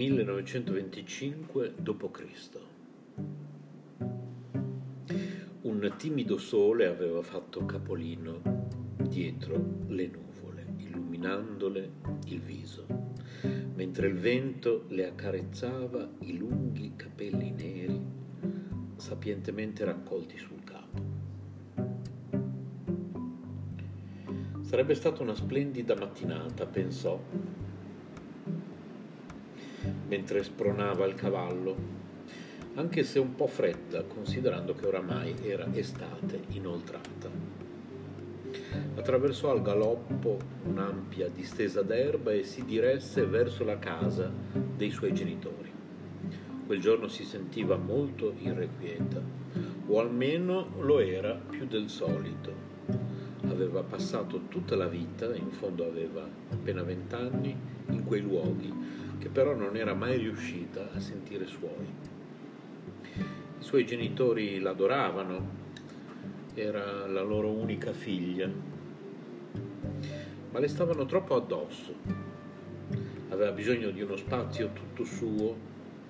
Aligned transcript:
1925 0.00 1.74
d.C. 1.76 2.58
Un 5.60 5.92
timido 5.98 6.38
sole 6.38 6.86
aveva 6.86 7.20
fatto 7.20 7.66
capolino 7.66 8.40
dietro 8.96 9.62
le 9.88 10.06
nuvole, 10.06 10.68
illuminandole 10.78 11.90
il 12.28 12.40
viso, 12.40 12.86
mentre 13.74 14.06
il 14.06 14.14
vento 14.14 14.86
le 14.88 15.06
accarezzava 15.06 16.08
i 16.20 16.38
lunghi 16.38 16.94
capelli 16.96 17.50
neri 17.50 18.02
sapientemente 18.96 19.84
raccolti 19.84 20.38
sul 20.38 20.64
capo. 20.64 21.02
Sarebbe 24.62 24.94
stata 24.94 25.22
una 25.22 25.34
splendida 25.34 25.94
mattinata, 25.94 26.64
pensò, 26.64 27.20
mentre 30.10 30.42
spronava 30.42 31.06
il 31.06 31.14
cavallo, 31.14 31.76
anche 32.74 33.04
se 33.04 33.20
un 33.20 33.36
po' 33.36 33.46
fredda, 33.46 34.02
considerando 34.02 34.74
che 34.74 34.86
oramai 34.86 35.36
era 35.42 35.72
estate 35.72 36.40
inoltrata. 36.48 37.30
Attraversò 38.96 39.52
al 39.52 39.62
galoppo 39.62 40.36
un'ampia 40.64 41.28
distesa 41.28 41.82
d'erba 41.82 42.32
e 42.32 42.42
si 42.42 42.64
diresse 42.64 43.24
verso 43.24 43.62
la 43.62 43.78
casa 43.78 44.32
dei 44.76 44.90
suoi 44.90 45.14
genitori. 45.14 45.70
Quel 46.66 46.80
giorno 46.80 47.06
si 47.06 47.22
sentiva 47.22 47.76
molto 47.76 48.34
irrequieta, 48.36 49.22
o 49.86 50.00
almeno 50.00 50.72
lo 50.80 50.98
era 50.98 51.34
più 51.34 51.66
del 51.66 51.88
solito. 51.88 52.68
Aveva 53.42 53.84
passato 53.84 54.48
tutta 54.48 54.74
la 54.74 54.88
vita, 54.88 55.32
in 55.36 55.50
fondo 55.50 55.86
aveva 55.86 56.28
appena 56.50 56.82
vent'anni, 56.82 57.56
in 57.90 58.04
quei 58.04 58.22
luoghi 58.22 58.99
che 59.20 59.28
però 59.28 59.54
non 59.54 59.76
era 59.76 59.92
mai 59.92 60.16
riuscita 60.16 60.92
a 60.94 60.98
sentire 60.98 61.46
suoi. 61.46 61.86
I 63.14 63.62
suoi 63.62 63.84
genitori 63.84 64.58
l'adoravano, 64.58 65.58
era 66.54 67.06
la 67.06 67.20
loro 67.20 67.50
unica 67.50 67.92
figlia, 67.92 68.50
ma 70.50 70.58
le 70.58 70.68
stavano 70.68 71.04
troppo 71.04 71.36
addosso. 71.36 71.94
Aveva 73.28 73.52
bisogno 73.52 73.90
di 73.90 74.00
uno 74.00 74.16
spazio 74.16 74.70
tutto 74.72 75.04
suo 75.04 75.54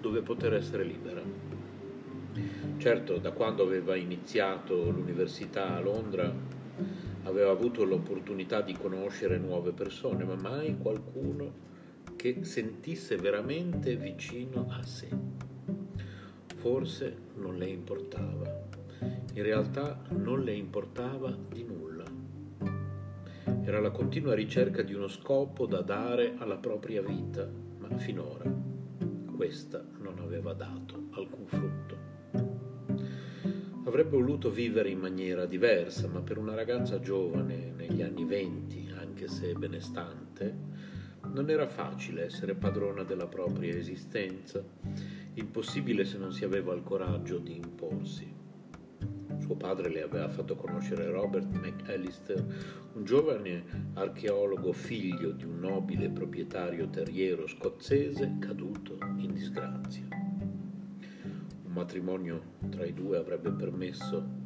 dove 0.00 0.22
poter 0.22 0.54
essere 0.54 0.84
libera. 0.84 1.20
Certo, 2.76 3.18
da 3.18 3.32
quando 3.32 3.64
aveva 3.64 3.96
iniziato 3.96 4.88
l'università 4.88 5.74
a 5.74 5.80
Londra 5.80 6.32
aveva 7.24 7.50
avuto 7.50 7.84
l'opportunità 7.84 8.62
di 8.62 8.72
conoscere 8.72 9.36
nuove 9.36 9.72
persone, 9.72 10.24
ma 10.24 10.36
mai 10.36 10.78
qualcuno 10.78 11.68
che 12.20 12.44
sentisse 12.44 13.16
veramente 13.16 13.96
vicino 13.96 14.66
a 14.68 14.82
sé. 14.82 15.08
Forse 16.56 17.16
non 17.36 17.56
le 17.56 17.66
importava, 17.66 18.66
in 19.32 19.42
realtà 19.42 20.02
non 20.10 20.42
le 20.42 20.52
importava 20.52 21.34
di 21.48 21.64
nulla. 21.64 22.04
Era 23.62 23.80
la 23.80 23.90
continua 23.90 24.34
ricerca 24.34 24.82
di 24.82 24.92
uno 24.92 25.08
scopo 25.08 25.64
da 25.64 25.80
dare 25.80 26.34
alla 26.36 26.58
propria 26.58 27.00
vita, 27.00 27.48
ma 27.78 27.88
finora 27.96 28.44
questa 29.34 29.82
non 30.00 30.18
aveva 30.18 30.52
dato 30.52 31.06
alcun 31.12 31.46
frutto. 31.46 31.96
Avrebbe 33.86 34.10
voluto 34.10 34.50
vivere 34.50 34.90
in 34.90 34.98
maniera 34.98 35.46
diversa, 35.46 36.06
ma 36.06 36.20
per 36.20 36.36
una 36.36 36.54
ragazza 36.54 37.00
giovane 37.00 37.72
negli 37.74 38.02
anni 38.02 38.26
venti, 38.26 38.92
anche 38.94 39.26
se 39.26 39.54
benestante, 39.54 40.89
non 41.32 41.48
era 41.48 41.66
facile 41.66 42.24
essere 42.24 42.54
padrona 42.54 43.04
della 43.04 43.26
propria 43.26 43.74
esistenza, 43.74 44.64
impossibile 45.34 46.04
se 46.04 46.18
non 46.18 46.32
si 46.32 46.44
aveva 46.44 46.74
il 46.74 46.82
coraggio 46.82 47.38
di 47.38 47.56
imporsi. 47.56 48.38
Suo 49.38 49.56
padre 49.56 49.88
le 49.88 50.02
aveva 50.02 50.28
fatto 50.28 50.54
conoscere 50.54 51.08
Robert 51.08 51.46
McAllister, 51.56 52.44
un 52.94 53.04
giovane 53.04 53.64
archeologo 53.94 54.72
figlio 54.72 55.30
di 55.30 55.44
un 55.44 55.58
nobile 55.60 56.10
proprietario 56.10 56.88
terriero 56.88 57.46
scozzese 57.46 58.36
caduto 58.38 58.98
in 59.16 59.32
disgrazia. 59.32 60.06
Un 61.64 61.72
matrimonio 61.72 62.42
tra 62.68 62.84
i 62.84 62.92
due 62.92 63.16
avrebbe 63.16 63.50
permesso 63.52 64.38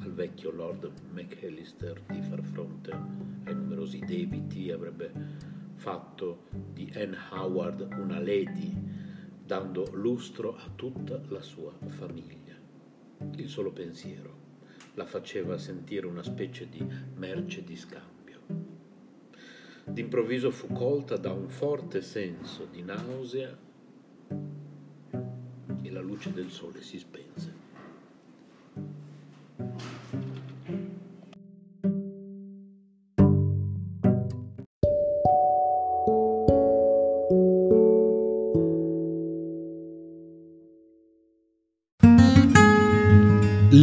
al 0.00 0.12
vecchio 0.12 0.50
Lord 0.50 0.90
McAllister 1.12 2.02
di 2.08 2.22
far 2.22 2.42
fronte 2.42 2.90
ai 3.44 3.54
numerosi 3.54 3.98
debiti, 4.00 4.70
avrebbe 4.70 5.12
fatto 5.82 6.44
di 6.52 6.92
Anne 6.94 7.18
Howard 7.32 7.88
una 7.98 8.20
lady, 8.20 8.72
dando 9.44 9.90
lustro 9.94 10.54
a 10.54 10.70
tutta 10.76 11.20
la 11.26 11.42
sua 11.42 11.72
famiglia. 11.86 12.54
Il 13.34 13.48
solo 13.48 13.72
pensiero 13.72 14.38
la 14.94 15.06
faceva 15.06 15.58
sentire 15.58 16.06
una 16.06 16.22
specie 16.22 16.68
di 16.68 16.86
merce 17.16 17.64
di 17.64 17.74
scambio. 17.74 18.42
D'improvviso 19.84 20.52
fu 20.52 20.68
colta 20.68 21.16
da 21.16 21.32
un 21.32 21.48
forte 21.48 22.00
senso 22.00 22.68
di 22.70 22.82
nausea 22.82 23.58
e 25.82 25.90
la 25.90 26.00
luce 26.00 26.32
del 26.32 26.50
sole 26.50 26.80
si 26.80 27.00
spense. 27.00 27.51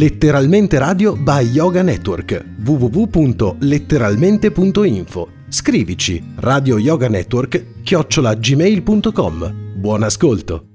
Letteralmente 0.00 0.78
Radio 0.78 1.14
by 1.14 1.42
Yoga 1.42 1.82
Network. 1.82 2.42
www.letteralmente.info 2.56 5.28
Scrivici 5.46 6.24
Radio 6.36 6.78
Yoga 6.78 7.10
Network 7.10 7.82
chiocciolagmail.com 7.82 9.74
Buon 9.76 10.02
ascolto! 10.02 10.68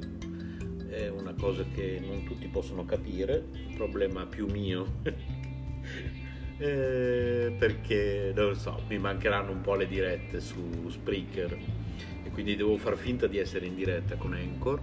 è 0.89 1.09
una 1.09 1.33
cosa 1.35 1.65
che 1.75 1.99
non 2.05 2.25
tutti 2.25 2.47
possono 2.49 2.85
capire, 2.85 3.47
un 3.69 3.75
problema 3.75 4.27
più 4.27 4.47
mio. 4.47 5.01
eh, 6.59 7.55
perché 7.59 8.33
non 8.35 8.49
lo 8.49 8.55
so, 8.55 8.81
mi 8.89 8.99
mancheranno 8.99 9.51
un 9.51 9.61
po' 9.61 9.75
le 9.75 9.87
dirette 9.87 10.41
su 10.41 10.89
Spreaker. 10.89 11.59
Quindi 12.33 12.57
devo 12.57 12.77
far 12.77 12.97
finta 12.97 13.29
di 13.29 13.39
essere 13.39 13.67
in 13.67 13.77
diretta 13.77 14.17
con 14.17 14.33
Anchor. 14.33 14.81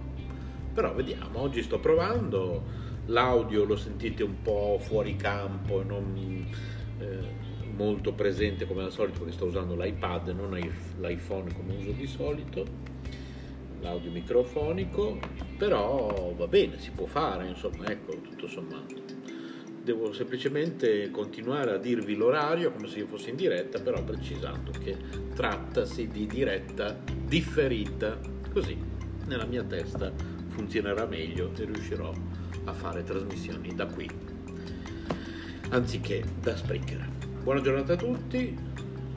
Però 0.72 0.94
vediamo, 0.94 1.40
oggi 1.40 1.62
sto 1.62 1.78
provando, 1.78 2.62
l'audio 3.06 3.64
lo 3.64 3.76
sentite 3.76 4.22
un 4.22 4.40
po' 4.40 4.78
fuori 4.80 5.16
campo 5.16 5.82
e 5.82 5.84
non 5.84 6.46
eh, 6.98 7.50
molto 7.76 8.14
presente 8.14 8.66
come 8.66 8.82
al 8.82 8.90
solito 8.90 9.18
perché 9.18 9.34
sto 9.34 9.46
usando 9.46 9.74
l'iPad 9.74 10.28
e 10.28 10.32
non 10.32 10.50
l'iPhone 10.98 11.52
come 11.52 11.76
uso 11.76 11.90
di 11.90 12.06
solito, 12.06 12.64
l'audio 13.82 14.10
microfonico, 14.10 15.18
però 15.58 16.32
va 16.34 16.46
bene, 16.46 16.78
si 16.78 16.90
può 16.90 17.04
fare, 17.04 17.48
insomma, 17.48 17.90
ecco, 17.90 18.12
tutto 18.18 18.48
sommato 18.48 18.94
devo 19.82 20.12
semplicemente 20.12 21.10
continuare 21.10 21.72
a 21.72 21.76
dirvi 21.76 22.14
l'orario 22.14 22.70
come 22.72 22.88
se 22.88 22.98
io 22.98 23.06
fossi 23.06 23.30
in 23.30 23.36
diretta, 23.36 23.80
però 23.80 24.02
precisando 24.02 24.70
che 24.70 24.96
trattasi 25.34 26.08
di 26.08 26.26
diretta 26.26 26.96
differita, 27.24 28.18
così 28.52 28.76
nella 29.26 29.44
mia 29.44 29.64
testa 29.64 30.12
funzionerà 30.48 31.06
meglio 31.06 31.52
e 31.56 31.64
riuscirò 31.64 32.12
a 32.64 32.72
fare 32.72 33.02
trasmissioni 33.02 33.74
da 33.74 33.86
qui, 33.86 34.08
anziché 35.70 36.24
da 36.40 36.56
Spreaker. 36.56 37.08
Buona 37.42 37.60
giornata 37.60 37.94
a 37.94 37.96
tutti, 37.96 38.56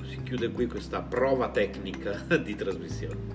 si 0.08 0.24
chiude 0.24 0.50
qui 0.50 0.66
questa 0.66 1.02
prova 1.02 1.50
tecnica 1.50 2.26
di 2.42 2.56
trasmissione. 2.56 3.35